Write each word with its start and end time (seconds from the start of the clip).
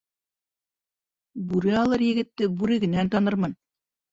Бүре 1.51 1.75
алыр 1.81 2.07
егетте 2.07 2.51
бүрегенән 2.63 3.17
танырмын 3.17 3.57